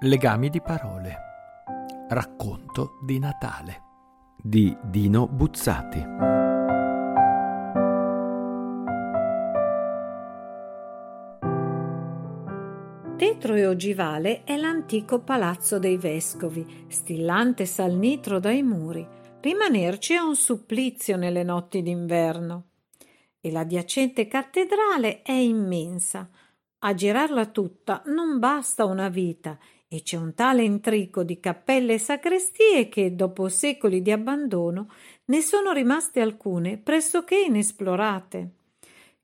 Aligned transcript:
Legami 0.00 0.50
di 0.50 0.60
parole. 0.60 1.16
Racconto 2.10 2.98
di 3.02 3.18
Natale 3.18 3.84
di 4.36 4.76
Dino 4.84 5.26
Buzzati. 5.26 6.04
Tetro 13.16 13.54
e 13.54 13.66
ogivale 13.66 14.44
è 14.44 14.58
l'antico 14.58 15.20
palazzo 15.20 15.78
dei 15.78 15.96
vescovi, 15.96 16.84
stillante 16.88 17.64
salnitro 17.64 18.38
dai 18.38 18.62
muri. 18.62 19.08
Rimanerci 19.40 20.12
è 20.12 20.18
un 20.18 20.36
supplizio 20.36 21.16
nelle 21.16 21.42
notti 21.42 21.80
d'inverno. 21.80 22.64
E 23.40 23.50
l'adiacente 23.50 24.28
cattedrale 24.28 25.22
è 25.22 25.32
immensa. 25.32 26.28
A 26.80 26.92
girarla 26.92 27.46
tutta 27.46 28.02
non 28.04 28.38
basta 28.38 28.84
una 28.84 29.08
vita 29.08 29.58
e 29.96 30.02
c'è 30.02 30.16
un 30.16 30.34
tale 30.34 30.62
intrico 30.62 31.22
di 31.22 31.40
cappelle 31.40 31.94
e 31.94 31.98
sacrestie 31.98 32.88
che, 32.88 33.14
dopo 33.14 33.48
secoli 33.48 34.02
di 34.02 34.12
abbandono, 34.12 34.90
ne 35.26 35.40
sono 35.40 35.72
rimaste 35.72 36.20
alcune 36.20 36.76
pressoché 36.76 37.40
inesplorate. 37.40 38.50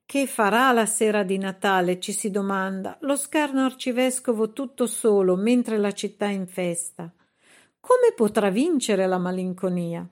Che 0.04 0.26
farà 0.26 0.72
la 0.72 0.86
sera 0.86 1.22
di 1.22 1.38
Natale, 1.38 2.00
ci 2.00 2.12
si 2.12 2.30
domanda, 2.30 2.96
lo 3.00 3.16
scarno 3.16 3.64
arcivescovo 3.64 4.52
tutto 4.52 4.86
solo 4.86 5.36
mentre 5.36 5.78
la 5.78 5.92
città 5.92 6.26
è 6.26 6.32
in 6.32 6.46
festa? 6.46 7.12
Come 7.78 8.12
potrà 8.14 8.48
vincere 8.50 9.06
la 9.06 9.18
malinconia? 9.18 10.08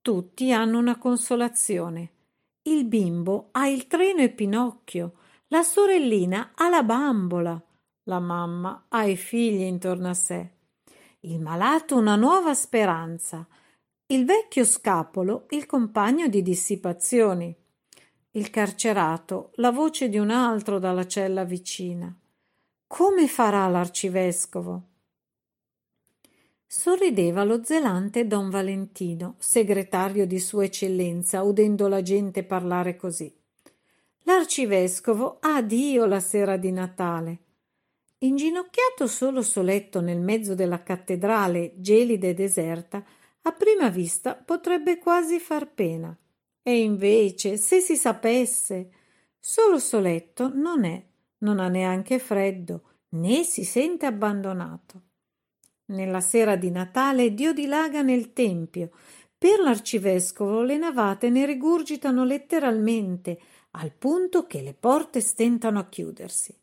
Tutti 0.00 0.52
hanno 0.52 0.78
una 0.78 0.98
consolazione. 0.98 2.10
Il 2.62 2.84
bimbo 2.84 3.48
ha 3.52 3.68
il 3.68 3.86
treno 3.86 4.22
e 4.22 4.30
Pinocchio, 4.30 5.14
la 5.48 5.62
sorellina 5.62 6.52
ha 6.54 6.68
la 6.68 6.82
bambola, 6.82 7.60
la 8.04 8.18
mamma 8.18 8.86
ha 8.88 9.04
i 9.04 9.16
figli 9.16 9.62
intorno 9.62 10.08
a 10.08 10.14
sé. 10.14 10.50
Il 11.20 11.40
malato 11.40 11.96
una 11.96 12.16
nuova 12.16 12.52
speranza. 12.52 13.46
Il 14.06 14.24
vecchio 14.24 14.64
scapolo 14.64 15.46
il 15.50 15.66
compagno 15.66 16.26
di 16.26 16.42
dissipazioni. 16.42 17.54
Il 18.32 18.50
carcerato 18.50 19.50
la 19.56 19.70
voce 19.70 20.08
di 20.08 20.18
un 20.18 20.30
altro 20.30 20.78
dalla 20.78 21.06
cella 21.06 21.44
vicina. 21.44 22.12
Come 22.86 23.28
farà 23.28 23.68
l'arcivescovo? 23.68 24.88
Sorrideva 26.66 27.44
lo 27.44 27.62
zelante 27.62 28.26
don 28.26 28.50
Valentino, 28.50 29.36
segretario 29.38 30.26
di 30.26 30.40
Sua 30.40 30.64
Eccellenza, 30.64 31.42
udendo 31.42 31.86
la 31.86 32.02
gente 32.02 32.42
parlare 32.42 32.96
così. 32.96 33.32
L'arcivescovo 34.22 35.38
ha 35.40 35.60
Dio 35.62 36.06
la 36.06 36.20
sera 36.20 36.56
di 36.56 36.72
Natale. 36.72 37.38
Inginocchiato 38.24 39.08
solo 39.08 39.42
soletto 39.42 40.00
nel 40.00 40.20
mezzo 40.20 40.54
della 40.54 40.84
cattedrale 40.84 41.72
gelida 41.78 42.28
e 42.28 42.34
deserta, 42.34 43.04
a 43.42 43.52
prima 43.52 43.88
vista 43.88 44.36
potrebbe 44.36 44.98
quasi 44.98 45.40
far 45.40 45.68
pena. 45.72 46.16
E 46.62 46.82
invece, 46.82 47.56
se 47.56 47.80
si 47.80 47.96
sapesse, 47.96 48.90
solo 49.40 49.80
soletto 49.80 50.52
non 50.54 50.84
è, 50.84 51.04
non 51.38 51.58
ha 51.58 51.66
neanche 51.66 52.20
freddo, 52.20 52.82
né 53.10 53.42
si 53.42 53.64
sente 53.64 54.06
abbandonato. 54.06 55.02
Nella 55.86 56.20
sera 56.20 56.54
di 56.54 56.70
Natale 56.70 57.34
Dio 57.34 57.52
dilaga 57.52 58.02
nel 58.02 58.32
Tempio. 58.32 58.90
Per 59.36 59.58
l'arcivescovo 59.58 60.62
le 60.62 60.76
navate 60.76 61.28
ne 61.28 61.44
rigurgitano 61.44 62.24
letteralmente, 62.24 63.40
al 63.72 63.90
punto 63.90 64.46
che 64.46 64.62
le 64.62 64.74
porte 64.74 65.20
stentano 65.20 65.80
a 65.80 65.88
chiudersi 65.88 66.60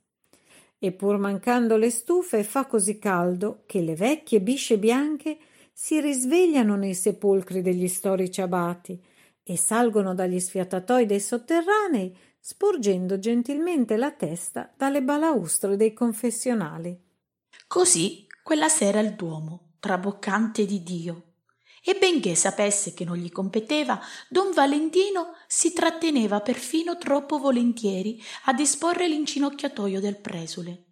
e 0.80 0.94
pur 0.94 1.17
mancando 1.17 1.75
le 1.75 1.89
stufe 1.89 2.44
fa 2.44 2.66
così 2.66 2.97
caldo 2.97 3.63
che 3.66 3.81
le 3.81 3.95
vecchie 3.95 4.39
bisce 4.39 4.80
bianche 4.80 5.38
si 5.73 5.99
risvegliano 5.99 6.75
nei 6.75 6.94
sepolcri 6.94 7.61
degli 7.61 7.88
storici 7.88 8.41
abati 8.41 9.02
e 9.43 9.58
salgono 9.58 10.15
dagli 10.15 10.39
sfiatatoi 10.39 11.05
dei 11.05 11.20
sotterranei 11.20 12.15
sporgendo 12.39 13.20
gentilmente 13.20 13.98
la 13.98 14.11
testa 14.11 14.73
dalle 14.76 15.03
balaustre 15.03 15.76
dei 15.76 15.93
confessionali. 15.93 16.98
Così 17.67 18.26
quella 18.42 18.70
sera 18.70 18.99
il 18.99 19.14
Duomo, 19.14 19.73
traboccante 19.80 20.65
di 20.65 20.82
Dio, 20.82 21.28
e 21.83 21.97
benché 21.97 22.35
sapesse 22.35 22.93
che 22.93 23.05
non 23.05 23.17
gli 23.17 23.31
competeva, 23.31 23.99
don 24.27 24.51
Valentino 24.51 25.35
si 25.47 25.73
tratteneva 25.73 26.41
perfino 26.41 26.97
troppo 26.97 27.37
volentieri 27.37 28.21
a 28.45 28.53
disporre 28.53 29.07
l'incinocchiatoio 29.07 29.99
del 29.99 30.19
presule. 30.19 30.85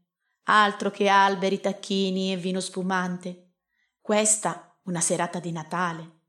Altro 0.43 0.91
che 0.91 1.07
alberi, 1.07 1.59
tacchini 1.59 2.31
e 2.31 2.37
vino 2.37 2.59
spumante. 2.59 3.55
Questa 4.01 4.79
una 4.83 5.01
serata 5.01 5.39
di 5.39 5.51
Natale. 5.51 6.21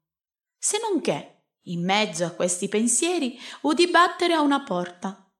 Se 0.59 0.79
non 0.83 1.01
che, 1.01 1.45
in 1.63 1.85
mezzo 1.85 2.25
a 2.25 2.31
questi 2.31 2.69
pensieri, 2.69 3.39
udì 3.63 3.89
battere 3.89 4.35
a 4.35 4.41
una 4.41 4.63
porta. 4.63 5.31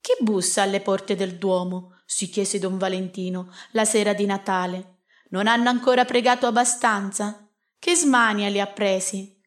Chi 0.00 0.12
bussa 0.22 0.62
alle 0.62 0.80
porte 0.80 1.14
del 1.14 1.36
Duomo? 1.36 1.92
si 2.06 2.28
chiese 2.30 2.60
don 2.60 2.78
Valentino 2.78 3.52
la 3.72 3.84
sera 3.84 4.14
di 4.14 4.24
Natale. 4.24 5.00
Non 5.30 5.48
hanno 5.48 5.68
ancora 5.68 6.04
pregato 6.04 6.46
abbastanza? 6.46 7.45
Che 7.78 7.94
smania 7.94 8.48
li 8.48 8.60
ha 8.60 8.66
presi? 8.66 9.40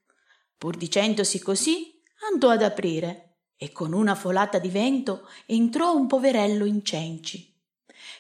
Pur 0.57 0.75
dicendosi 0.75 1.39
così, 1.39 2.01
andò 2.31 2.49
ad 2.49 2.63
aprire 2.63 3.37
e 3.55 3.71
con 3.71 3.93
una 3.93 4.15
folata 4.15 4.57
di 4.57 4.69
vento 4.69 5.27
entrò 5.45 5.93
un 5.93 6.07
poverello 6.07 6.65
in 6.65 6.83
cenci. 6.83 7.49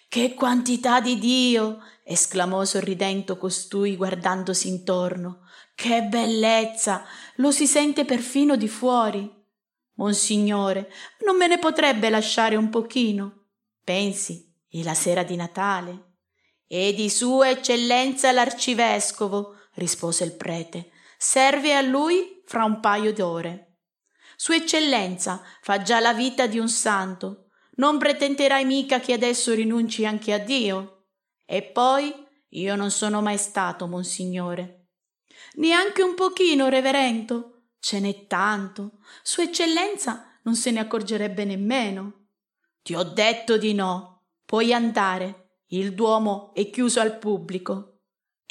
Che 0.09 0.33
quantità 0.33 0.99
di 0.99 1.17
Dio! 1.19 1.83
esclamò 2.03 2.65
sorridendo 2.65 3.37
costui 3.37 3.95
guardandosi 3.95 4.67
intorno. 4.67 5.47
Che 5.75 6.03
bellezza! 6.03 7.05
Lo 7.35 7.51
si 7.51 7.67
sente 7.67 8.05
perfino 8.05 8.55
di 8.55 8.67
fuori. 8.67 9.31
Monsignore, 9.93 10.91
non 11.25 11.37
me 11.37 11.47
ne 11.47 11.59
potrebbe 11.59 12.09
lasciare 12.09 12.55
un 12.55 12.69
pochino? 12.69 13.45
Pensi, 13.83 14.51
è 14.67 14.81
la 14.81 14.93
sera 14.93 15.23
di 15.23 15.35
Natale. 15.35 16.15
E 16.67 16.93
di 16.93 17.09
Sua 17.09 17.49
Eccellenza 17.49 18.31
l'Arcivescovo, 18.31 19.55
rispose 19.79 20.23
il 20.23 20.35
prete. 20.35 20.91
Serve 21.17 21.75
a 21.75 21.81
lui 21.81 22.43
fra 22.45 22.63
un 22.63 22.79
paio 22.79 23.11
d'ore. 23.11 23.77
Sua 24.35 24.55
eccellenza 24.55 25.41
fa 25.61 25.81
già 25.81 25.99
la 25.99 26.13
vita 26.13 26.47
di 26.47 26.59
un 26.59 26.69
santo. 26.69 27.49
Non 27.75 27.97
pretenderai 27.97 28.63
mica 28.65 28.99
che 28.99 29.13
adesso 29.13 29.53
rinunci 29.53 30.05
anche 30.05 30.33
a 30.33 30.37
Dio? 30.37 31.07
E 31.45 31.63
poi 31.63 32.13
io 32.49 32.75
non 32.75 32.91
sono 32.91 33.21
mai 33.21 33.37
stato, 33.37 33.87
monsignore. 33.87 34.87
Neanche 35.55 36.01
un 36.03 36.13
pochino, 36.13 36.69
reverendo. 36.69 37.63
Ce 37.79 37.99
n'è 37.99 38.27
tanto. 38.27 38.99
Sua 39.23 39.43
eccellenza 39.43 40.39
non 40.43 40.55
se 40.55 40.71
ne 40.71 40.79
accorgerebbe 40.79 41.43
nemmeno. 41.45 42.27
Ti 42.81 42.95
ho 42.95 43.03
detto 43.03 43.57
di 43.57 43.73
no. 43.73 44.23
Puoi 44.45 44.73
andare. 44.73 45.55
Il 45.67 45.93
Duomo 45.93 46.53
è 46.53 46.69
chiuso 46.69 46.99
al 46.99 47.17
pubblico 47.17 47.98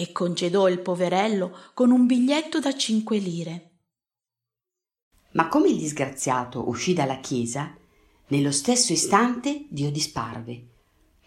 e 0.01 0.13
congedò 0.13 0.69
il 0.69 0.79
poverello 0.79 1.57
con 1.75 1.91
un 1.91 2.07
biglietto 2.07 2.61
da 2.61 2.73
cinque 2.77 3.19
lire. 3.19 3.71
Ma 5.33 5.49
come 5.49 5.71
il 5.71 5.77
disgraziato 5.77 6.69
uscì 6.69 6.95
dalla 6.95 7.19
chiesa, 7.19 7.77
nello 8.29 8.53
stesso 8.53 8.93
istante 8.93 9.67
Dio 9.69 9.91
disparve. 9.91 10.69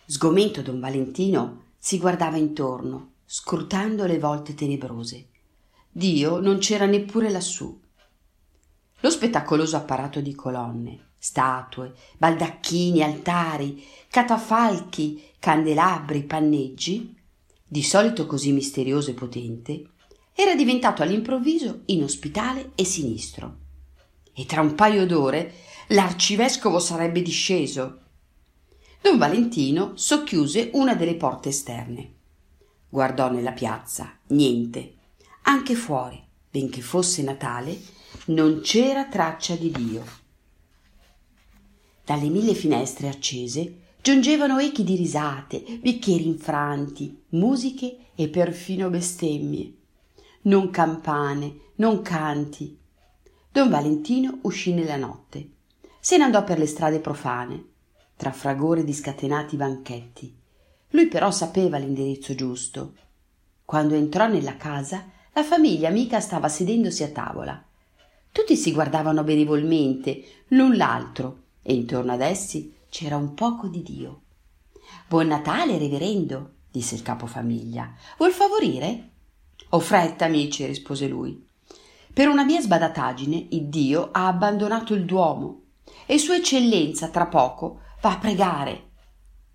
Sgomento 0.05 0.61
don 0.61 0.79
Valentino 0.79 1.73
si 1.77 1.99
guardava 1.99 2.37
intorno, 2.37 3.15
scrutando 3.25 4.05
le 4.05 4.19
volte 4.19 4.53
tenebrose. 4.53 5.27
Dio 5.91 6.39
non 6.39 6.59
c'era 6.59 6.85
neppure 6.85 7.29
lassù. 7.29 7.77
Lo 9.01 9.09
spettacoloso 9.09 9.75
apparato 9.75 10.21
di 10.21 10.33
colonne, 10.33 11.15
statue, 11.17 11.93
baldacchini, 12.17 13.03
altari, 13.03 13.83
catafalchi, 14.07 15.21
candelabri, 15.39 16.23
panneggi 16.23 17.19
di 17.71 17.83
solito 17.83 18.25
così 18.25 18.51
misterioso 18.51 19.11
e 19.11 19.13
potente, 19.13 19.91
era 20.33 20.55
diventato 20.55 21.03
all'improvviso 21.03 21.83
inospitale 21.85 22.71
e 22.75 22.83
sinistro. 22.83 23.59
E 24.33 24.45
tra 24.45 24.59
un 24.59 24.75
paio 24.75 25.05
d'ore 25.05 25.53
l'arcivescovo 25.87 26.79
sarebbe 26.79 27.21
disceso. 27.21 27.99
Don 28.99 29.17
Valentino 29.17 29.93
socchiuse 29.95 30.71
una 30.73 30.95
delle 30.95 31.15
porte 31.15 31.47
esterne. 31.47 32.11
Guardò 32.89 33.31
nella 33.31 33.53
piazza, 33.53 34.17
niente. 34.27 34.95
Anche 35.43 35.73
fuori, 35.73 36.21
benché 36.49 36.81
fosse 36.81 37.23
Natale, 37.23 37.79
non 38.25 38.59
c'era 38.59 39.05
traccia 39.05 39.55
di 39.55 39.71
Dio. 39.71 40.03
Dalle 42.03 42.27
mille 42.27 42.53
finestre 42.53 43.07
accese 43.07 43.80
giungevano 44.01 44.57
echi 44.57 44.83
di 44.83 44.95
risate, 44.95 45.63
bicchieri 45.79 46.25
infranti, 46.25 47.23
musiche 47.29 47.97
e 48.15 48.29
perfino 48.29 48.89
bestemmie. 48.89 49.73
Non 50.43 50.71
campane, 50.71 51.57
non 51.75 52.01
canti. 52.01 52.77
Don 53.51 53.69
Valentino 53.69 54.39
uscì 54.41 54.73
nella 54.73 54.95
notte. 54.95 55.49
Se 55.99 56.17
ne 56.17 56.23
andò 56.23 56.43
per 56.43 56.57
le 56.57 56.65
strade 56.65 56.99
profane, 56.99 57.63
tra 58.15 58.31
fragore 58.31 58.83
di 58.83 58.93
scatenati 58.93 59.55
banchetti. 59.55 60.35
Lui 60.89 61.07
però 61.07 61.29
sapeva 61.29 61.77
l'indirizzo 61.77 62.33
giusto. 62.33 62.95
Quando 63.63 63.93
entrò 63.93 64.27
nella 64.27 64.57
casa, 64.57 65.05
la 65.33 65.43
famiglia 65.43 65.89
amica 65.89 66.19
stava 66.19 66.49
sedendosi 66.49 67.03
a 67.03 67.09
tavola. 67.09 67.63
Tutti 68.31 68.55
si 68.55 68.71
guardavano 68.71 69.23
benevolmente 69.23 70.23
l'un 70.49 70.75
l'altro 70.75 71.43
e 71.61 71.73
intorno 71.73 72.13
ad 72.13 72.21
essi 72.21 72.73
c'era 72.91 73.15
un 73.15 73.33
poco 73.33 73.69
di 73.69 73.81
Dio. 73.81 74.23
Buon 75.07 75.27
Natale, 75.27 75.77
reverendo, 75.77 76.55
disse 76.69 76.93
il 76.93 77.01
capofamiglia. 77.01 77.93
Vuol 78.17 78.33
favorire? 78.33 79.11
Ho 79.69 79.79
fretta, 79.79 80.25
amici, 80.25 80.65
rispose 80.65 81.07
lui. 81.07 81.47
Per 82.13 82.27
una 82.27 82.43
mia 82.43 82.59
sbadataggine, 82.59 83.47
il 83.51 83.69
Dio 83.69 84.09
ha 84.11 84.27
abbandonato 84.27 84.93
il 84.93 85.05
Duomo 85.05 85.61
e 86.05 86.17
Sua 86.17 86.35
Eccellenza 86.35 87.07
tra 87.07 87.27
poco 87.27 87.79
va 88.01 88.11
a 88.11 88.17
pregare. 88.17 88.89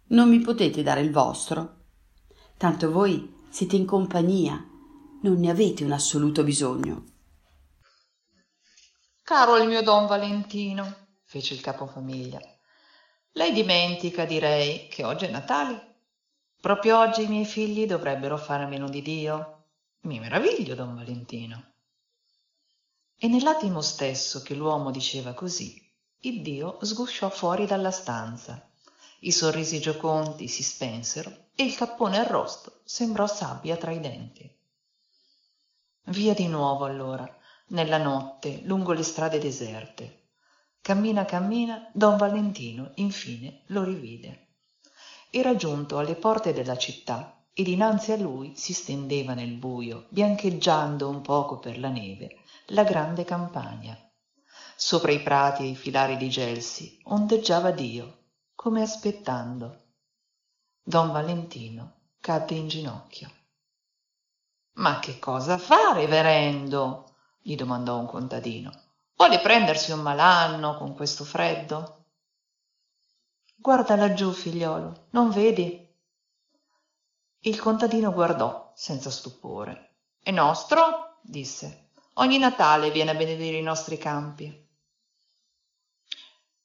Non 0.09 0.31
mi 0.31 0.41
potete 0.41 0.83
dare 0.83 1.03
il 1.03 1.13
vostro? 1.13 1.83
Tanto 2.57 2.91
voi 2.91 3.35
siete 3.51 3.77
in 3.77 3.85
compagnia, 3.85 4.67
non 5.21 5.39
ne 5.39 5.51
avete 5.51 5.85
un 5.85 5.93
assoluto 5.93 6.43
bisogno. 6.43 7.05
Caro 9.23 9.59
il 9.59 9.69
mio 9.69 9.83
don 9.83 10.07
Valentino, 10.07 11.09
fece 11.25 11.53
il 11.53 11.61
capofamiglia, 11.61 12.41
lei 13.37 13.53
dimentica, 13.53 14.25
direi, 14.25 14.89
che 14.89 15.05
oggi 15.05 15.27
è 15.27 15.31
Natale. 15.31 15.95
Proprio 16.59 16.99
oggi 16.99 17.25
i 17.25 17.29
miei 17.29 17.45
figli 17.45 17.87
dovrebbero 17.87 18.39
fare 18.39 18.65
a 18.65 18.67
meno 18.67 18.89
di 18.89 19.03
Dio. 19.03 19.65
Mi 20.01 20.19
meraviglio, 20.19 20.75
don 20.75 20.95
Valentino. 20.95 21.73
E 23.19 23.29
nell'attimo 23.29 23.83
stesso 23.83 24.43
che 24.43 24.55
l'uomo 24.55 24.91
diceva 24.91 25.35
così, 25.35 25.81
il 26.21 26.41
Dio 26.41 26.79
sgusciò 26.81 27.29
fuori 27.29 27.67
dalla 27.67 27.91
stanza. 27.91 28.69
I 29.21 29.33
sorrisi 29.33 29.81
giocondi 29.81 30.49
si 30.49 30.63
spensero 30.63 31.49
e 31.55 31.65
il 31.65 31.75
cappone 31.75 32.19
arrosto 32.19 32.81
sembrò 32.85 33.27
sabbia 33.27 33.77
tra 33.77 33.91
i 33.91 34.01
denti. 34.01 34.51
Via 36.05 36.33
di 36.33 36.47
nuovo 36.47 36.87
allora, 36.87 37.29
nella 37.69 37.99
notte, 37.99 38.61
lungo 38.65 38.93
le 38.93 39.03
strade 39.03 39.39
deserte. 39.39 40.26
Cammina 40.87 41.25
cammina, 41.25 41.91
don 41.93 42.17
Valentino 42.17 42.93
infine 42.95 43.63
lo 43.71 43.83
rivide. 43.83 44.51
Era 45.31 45.57
giunto 45.57 45.99
alle 45.99 46.15
porte 46.15 46.53
della 46.53 46.77
città 46.77 47.43
e 47.53 47.65
dinanzi 47.65 48.13
a 48.13 48.17
lui 48.17 48.55
si 48.55 48.73
stendeva 48.73 49.35
nel 49.35 49.51
buio, 49.51 50.07
biancheggiando 50.11 51.09
un 51.09 51.23
poco 51.23 51.59
per 51.59 51.81
la 51.81 51.89
neve, 51.89 52.37
la 52.67 52.85
grande 52.85 53.25
campagna. 53.25 53.99
Sopra 54.77 55.11
i 55.11 55.21
prati 55.21 55.65
e 55.65 55.71
i 55.71 55.75
filari 55.75 56.17
di 56.17 56.29
gelsi 56.29 57.01
ondeggiava 57.03 57.73
Dio, 57.73 58.19
come 58.55 58.81
aspettando. 58.81 59.87
Don 60.85 61.11
Valentino 61.11 61.95
cadde 62.21 62.55
in 62.55 62.69
ginocchio. 62.69 63.29
Ma 64.75 65.01
che 65.01 65.19
cosa 65.19 65.59
fa, 65.59 65.95
reverendo? 65.95 67.13
gli 67.43 67.57
domandò 67.57 67.99
un 67.99 68.07
contadino. 68.07 68.85
Vuole 69.17 69.41
prendersi 69.41 69.93
un 69.93 70.01
malanno 70.01 70.77
con 70.77 70.95
questo 70.95 71.25
freddo? 71.25 72.05
Guarda 73.57 73.97
laggiù, 73.97 74.31
figliolo, 74.31 75.07
non 75.11 75.31
vedi? 75.31 75.89
Il 77.41 77.59
contadino 77.59 78.13
guardò 78.13 78.73
senza 78.75 79.11
stupore. 79.11 80.01
È 80.23 80.31
nostro? 80.31 81.19
disse. 81.23 81.93
Ogni 82.15 82.37
Natale 82.37 82.91
viene 82.91 83.13
a 83.13 83.15
benedire 83.15 83.57
i 83.57 83.63
nostri 83.63 83.97
campi. 83.97 84.69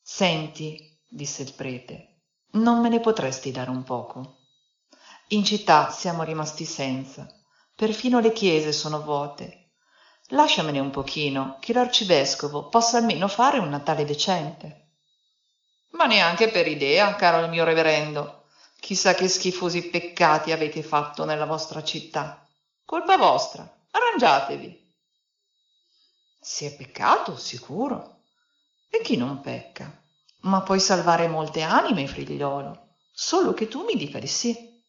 Senti, 0.02 1.00
disse 1.08 1.44
il 1.44 1.54
prete, 1.54 2.24
non 2.52 2.82
me 2.82 2.90
ne 2.90 3.00
potresti 3.00 3.52
dare 3.52 3.70
un 3.70 3.84
poco? 3.84 4.40
In 5.30 5.46
città 5.46 5.90
siamo 5.90 6.24
rimasti 6.24 6.66
senza, 6.66 7.26
perfino 7.74 8.20
le 8.20 8.34
chiese 8.34 8.74
sono 8.74 9.02
vuote 9.02 9.61
lasciamene 10.32 10.80
un 10.80 10.92
pochino, 10.92 11.58
che 11.60 11.74
l'arcivescovo 11.74 12.68
possa 12.68 12.98
almeno 12.98 13.28
fare 13.28 13.58
un 13.58 13.70
Natale 13.70 14.06
decente. 14.06 14.80
Ma 15.92 16.06
neanche 16.06 16.50
per 16.50 16.68
idea, 16.68 17.16
caro 17.16 17.44
il 17.44 17.50
mio 17.50 17.64
reverendo. 17.64 18.46
Chissà 18.80 19.14
che 19.14 19.28
schifosi 19.28 19.90
peccati 19.90 20.52
avete 20.52 20.82
fatto 20.84 21.26
nella 21.26 21.46
vostra 21.46 21.84
città. 21.84 22.46
Colpa 22.86 23.18
vostra, 23.18 23.70
arrangiatevi. 23.92 24.80
Si 26.40 26.66
è 26.66 26.76
peccato, 26.76 27.38
sicuro. 27.38 28.22
E 28.90 29.02
chi 29.02 29.18
non 29.18 29.42
pecca? 29.42 30.00
Ma 30.42 30.62
puoi 30.62 30.80
salvare 30.80 31.28
molte 31.28 31.62
anime, 31.62 32.08
figliolo, 32.08 32.96
solo 33.12 33.54
che 33.54 33.68
tu 33.68 33.84
mi 33.84 33.96
dica 33.96 34.18
di 34.18 34.28
sì. 34.28 34.82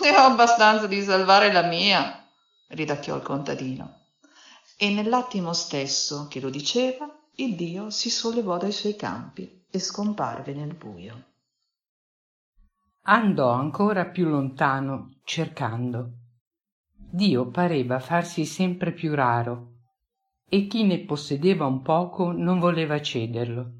Ne 0.00 0.10
ho 0.16 0.24
abbastanza 0.24 0.86
di 0.86 1.02
salvare 1.02 1.52
la 1.52 1.62
mia, 1.62 2.26
ridacchiò 2.68 3.14
il 3.14 3.22
contadino 3.22 3.97
e 4.80 4.94
nell'attimo 4.94 5.52
stesso 5.54 6.28
che 6.28 6.38
lo 6.38 6.50
diceva 6.50 7.12
il 7.34 7.56
dio 7.56 7.90
si 7.90 8.10
sollevò 8.10 8.58
dai 8.58 8.70
suoi 8.70 8.94
campi 8.94 9.64
e 9.68 9.80
scomparve 9.80 10.54
nel 10.54 10.72
buio. 10.74 11.24
Andò 13.02 13.50
ancora 13.50 14.06
più 14.06 14.28
lontano 14.28 15.16
cercando. 15.24 16.12
Dio 16.94 17.48
pareva 17.48 17.98
farsi 17.98 18.44
sempre 18.44 18.92
più 18.92 19.16
raro 19.16 19.72
e 20.48 20.68
chi 20.68 20.84
ne 20.84 21.00
possedeva 21.00 21.66
un 21.66 21.82
poco 21.82 22.30
non 22.30 22.60
voleva 22.60 23.02
cederlo. 23.02 23.72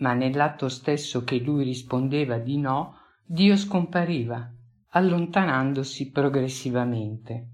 Ma 0.00 0.12
nell'atto 0.12 0.68
stesso 0.68 1.24
che 1.24 1.38
lui 1.38 1.64
rispondeva 1.64 2.36
di 2.36 2.58
no 2.58 2.98
dio 3.24 3.56
scompariva 3.56 4.52
allontanandosi 4.90 6.10
progressivamente 6.10 7.53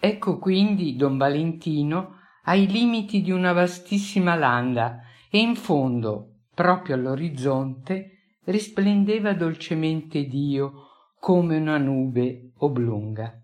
ecco 0.00 0.38
quindi 0.38 0.96
don 0.96 1.18
valentino 1.18 2.16
ai 2.44 2.66
limiti 2.66 3.20
di 3.20 3.30
una 3.30 3.52
vastissima 3.52 4.34
landa 4.34 5.02
e 5.30 5.38
in 5.38 5.54
fondo 5.54 6.46
proprio 6.54 6.96
all'orizzonte 6.96 8.38
risplendeva 8.44 9.34
dolcemente 9.34 10.24
dio 10.24 10.88
come 11.20 11.58
una 11.58 11.76
nube 11.76 12.52
oblunga. 12.56 13.38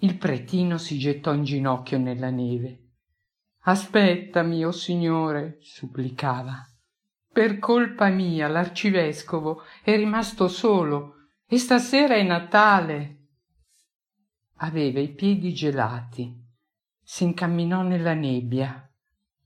Il 0.00 0.16
pretino 0.16 0.78
si 0.78 0.98
gettò 0.98 1.34
in 1.34 1.44
ginocchio 1.44 1.98
nella 1.98 2.30
neve. 2.30 2.78
Aspettami 3.64 4.64
o 4.64 4.70
signore 4.70 5.58
supplicava. 5.60 6.66
Per 7.32 7.58
colpa 7.58 8.08
mia 8.08 8.48
l'arcivescovo 8.48 9.62
è 9.82 9.96
rimasto 9.96 10.48
solo 10.48 11.14
e 11.46 11.58
stasera 11.58 12.14
è 12.14 12.22
natale 12.22 13.21
aveva 14.62 15.00
i 15.00 15.08
piedi 15.08 15.52
gelati 15.52 16.40
s'incamminò 17.02 17.82
nella 17.82 18.14
nebbia 18.14 18.88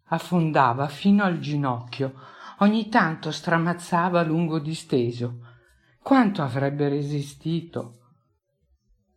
affondava 0.08 0.88
fino 0.88 1.24
al 1.24 1.38
ginocchio 1.38 2.14
ogni 2.58 2.88
tanto 2.88 3.30
stramazzava 3.30 4.22
lungo 4.22 4.58
disteso. 4.58 5.40
Quanto 6.00 6.42
avrebbe 6.42 6.88
resistito 6.88 8.00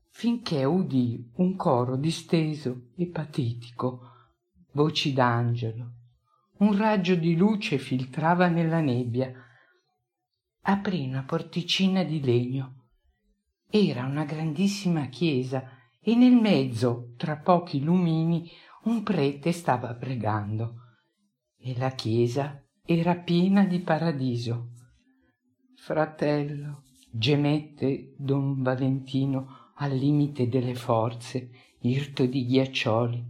finché 0.10 0.64
udì 0.64 1.32
un 1.36 1.56
coro 1.56 1.96
disteso 1.96 2.90
e 2.96 3.08
patetico 3.08 4.02
voci 4.72 5.14
d'angelo. 5.14 5.92
Un 6.60 6.76
raggio 6.78 7.16
di 7.16 7.36
luce 7.36 7.78
filtrava 7.78 8.48
nella 8.48 8.80
nebbia 8.80 9.32
aprì 10.62 11.08
una 11.08 11.24
porticina 11.24 12.04
di 12.04 12.22
legno. 12.22 12.88
Era 13.70 14.06
una 14.06 14.24
grandissima 14.24 15.06
chiesa 15.06 15.78
e 16.10 16.16
nel 16.16 16.34
mezzo 16.34 17.14
tra 17.18 17.38
pochi 17.38 17.84
lumini 17.84 18.50
un 18.86 19.04
prete 19.04 19.52
stava 19.52 19.94
pregando. 19.94 20.74
E 21.56 21.78
la 21.78 21.92
chiesa 21.92 22.64
era 22.84 23.16
piena 23.16 23.64
di 23.66 23.80
paradiso. 23.80 24.70
Fratello 25.76 26.82
gemette 27.12 28.16
don 28.18 28.64
valentino 28.64 29.72
al 29.76 29.96
limite 29.96 30.50
delle 30.50 30.74
forze 30.74 31.52
irto 31.82 32.26
di 32.26 32.44
ghiaccioli. 32.46 33.24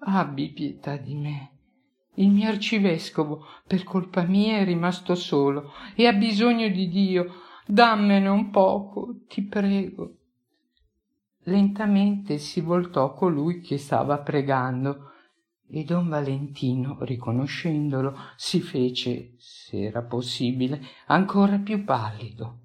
Abbi 0.00 0.50
pietà 0.50 0.96
di 0.96 1.14
me. 1.14 1.52
Il 2.14 2.30
mio 2.30 2.48
arcivescovo 2.48 3.44
per 3.64 3.84
colpa 3.84 4.22
mia 4.22 4.56
è 4.56 4.64
rimasto 4.64 5.14
solo 5.14 5.70
e 5.94 6.08
ha 6.08 6.12
bisogno 6.12 6.68
di 6.68 6.88
dio. 6.88 7.32
Dammene 7.64 8.28
un 8.28 8.50
poco 8.50 9.20
ti 9.28 9.42
prego 9.42 10.17
lentamente 11.48 12.38
si 12.38 12.60
voltò 12.60 13.14
colui 13.14 13.60
che 13.60 13.78
stava 13.78 14.18
pregando 14.18 15.12
e 15.70 15.82
don 15.84 16.08
valentino 16.08 16.98
riconoscendolo 17.00 18.16
si 18.36 18.60
fece 18.60 19.34
se 19.38 19.84
era 19.84 20.02
possibile 20.02 20.80
ancora 21.06 21.58
più 21.58 21.84
pallido. 21.84 22.58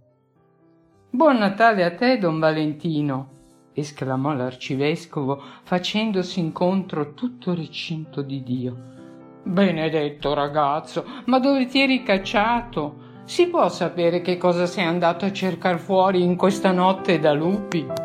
Buon 1.10 1.38
natale 1.38 1.84
a 1.84 1.96
te 1.96 2.18
don 2.18 2.40
valentino! 2.40 3.32
esclamò 3.76 4.34
l'arcivescovo 4.34 5.42
facendosi 5.64 6.40
incontro 6.40 7.14
tutto 7.14 7.56
recinto 7.56 8.22
di 8.22 8.44
dio. 8.44 8.92
Benedetto 9.44 10.34
ragazzo 10.34 11.06
ma 11.26 11.40
dove 11.40 11.66
ti 11.66 11.82
eri 11.82 12.04
cacciato? 12.04 13.12
Si 13.26 13.48
può 13.48 13.68
sapere 13.70 14.22
che 14.22 14.38
cosa 14.38 14.66
sei 14.66 14.86
andato 14.86 15.26
a 15.26 15.32
cercare 15.32 15.78
fuori 15.78 16.22
in 16.22 16.36
questa 16.36 16.72
notte 16.72 17.20
da 17.20 17.34
lupi? 17.34 18.03